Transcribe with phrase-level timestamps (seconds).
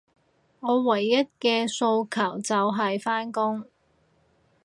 [0.61, 3.65] 我唯一嘅訴求，就係返工